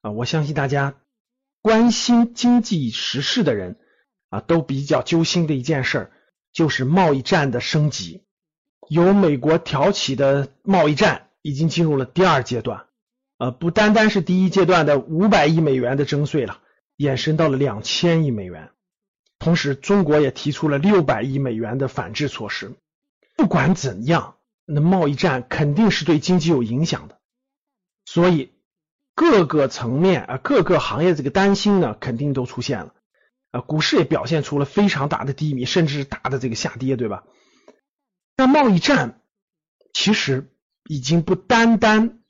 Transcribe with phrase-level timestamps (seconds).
[0.00, 0.94] 啊，我相信大家
[1.62, 3.78] 关心经济时事的人
[4.28, 6.10] 啊，都比较揪心的一件事
[6.52, 8.24] 就是贸易战的升级。
[8.88, 12.86] 由美国挑起的贸易战已经进入了第二阶段，
[13.38, 16.60] 呃，不单单是第一阶段的五百亿美元的征税了，
[16.96, 18.70] 延伸到了两千亿美元。
[19.38, 22.74] 同时，中国也提出了六百亿美元的反制措施。
[23.36, 24.34] 不管怎样。
[24.70, 27.18] 那贸易战肯定是对经济有影响的，
[28.04, 28.52] 所以
[29.20, 32.94] 各个层面啊，各个行业这个担心呢，肯定都出现了
[33.50, 37.24] 啊，股市也表现出了非常大的低迷，甚至是大的这个下跌，对吧？
[38.36, 39.20] 那贸易战
[39.92, 40.52] 其实
[40.84, 42.20] 已经不单单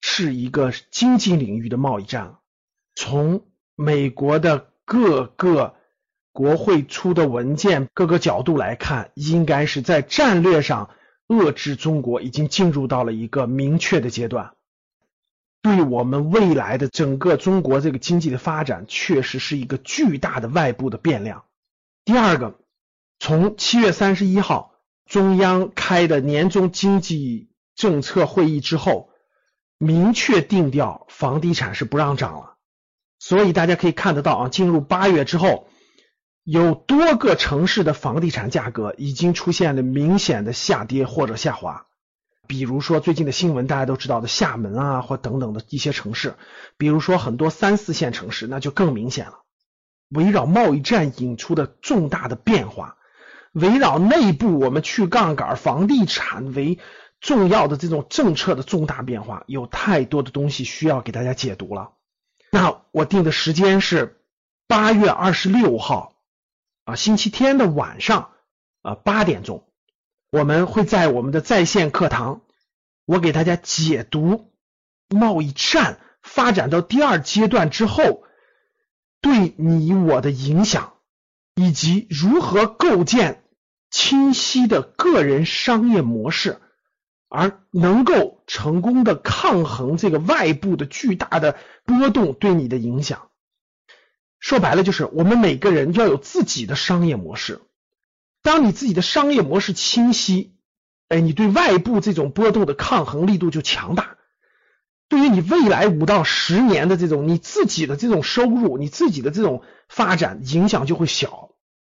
[0.00, 2.38] 是一个经济领域的贸易战了，
[2.94, 5.74] 从美国的各个
[6.32, 10.88] 国会出的文件各个角度来看，应该是在战略上。
[11.28, 14.54] 遏制中国已经进入到了一个明确的阶段，
[15.62, 21.44] 对我们未来的整个中国这个经济的发展，确实是一个巨大的外部的变量。
[22.04, 22.58] 第二个，
[23.18, 24.74] 从七月三十一号
[25.06, 29.10] 中央开的年终经济政策会议之后，
[29.78, 32.54] 明确定调房地产是不让涨了，
[33.18, 35.68] 所以大家可以看得到啊，进入八月之后。
[36.42, 41.86] 有多个城市的房地产价格已经出现了明显的下跌或者下滑，
[42.50, 46.34] 比如说最近的新闻大家都知道的厦门啊，或等等的一些城市，
[46.76, 49.42] 比如说很多三四线城市，那就更明显了。
[50.08, 52.96] 围绕贸易战引出的重大的变化，
[53.52, 56.80] 围绕内部我们去杠杆、房地产为
[57.20, 61.92] 重要的这种政策的重大变化，有太多的东西需要给大家解读了。
[62.50, 64.20] 那我定的时间是
[64.66, 66.16] 八月二十六号。
[66.82, 68.30] 啊，星期天的晚上
[68.82, 69.69] 啊八点钟，
[70.30, 72.42] 我们会在我们的在线课堂，
[73.04, 74.52] 我给大家解读
[75.08, 78.22] 贸易战发展到第二阶段之后
[79.20, 80.94] 对你我的影响，
[81.56, 83.42] 以及如何构建
[83.90, 86.60] 清晰的个人商业模式，
[87.28, 93.30] 而能够成功的抗衡这个外部的巨大的波动对你的影响。
[94.38, 97.60] 说白了就是，我们每个人要有自己的商业模式。
[98.42, 100.54] 当你自己的商业模式清晰，
[101.08, 104.16] 哎，你对外部这种波动的抗衡力度就强大。
[105.08, 111.50] 对于你未来五到十年的这种你自己的这种收入，你自己的这种发展影响就会小。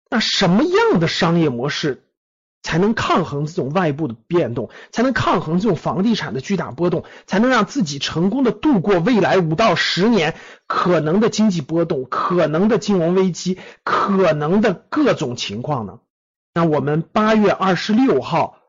[0.09, 2.03] 那什么样的商业模式？
[2.65, 15.99] 才能抗衡这种外部的变动，才能抗衡这种房地产的巨大波动，才能让自己成功的度过未来五到十年可能的经济波动、可能的金融危机、可能的各种情况呢？
[16.53, 18.59] 那我们八月二十六号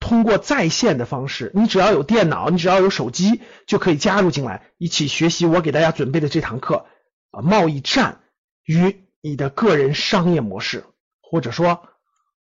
[0.00, 6.86] 通过在线的方式，你只要有电脑，你只要有手机，就可以加入进来，一起学习我给大家准备的这堂课
[7.30, 8.20] 啊，贸易战
[8.64, 10.84] 与你的个人商业模式，
[11.20, 11.88] 或者说。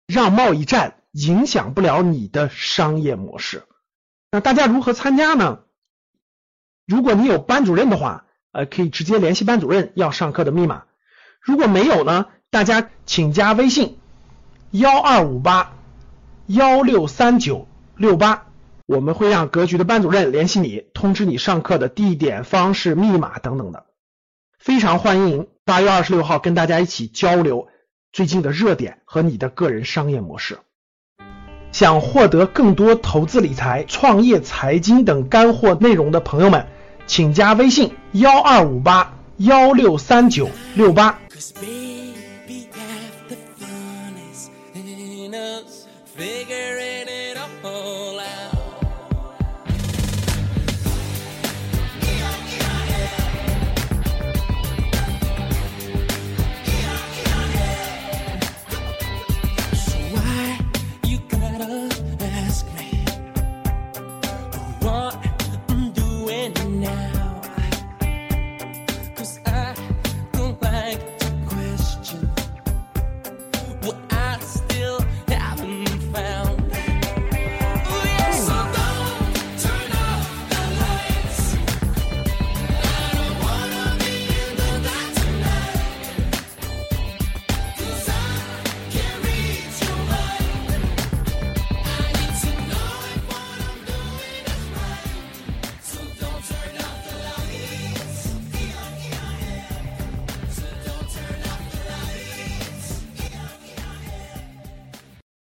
[0.06, 3.62] 让贸易战影响不了你的商业模式。
[4.30, 5.60] 那大家如何参加呢？
[6.86, 10.84] 如果你有班主任的话，呃，可以直接联系班主任要上课的密码。
[11.40, 13.98] 如果没有呢，大家请加微信
[14.74, 15.72] 幺二五八
[16.46, 18.46] 幺六三九六八，
[18.86, 23.84] 我们会让格局的班主任联系你，通知你上课的地点、方式、密码等等的。
[24.58, 27.68] 非常欢迎八月二十六号跟大家一起交流。
[28.12, 30.58] 最近的热点和你的个人商业模式，
[31.70, 36.66] 想获得更多投资理财、创业、财经等干货内容的朋友们，
[37.06, 41.20] 请加微信幺二五八幺六三九六八。
[45.34, 47.93] us, figuring it out.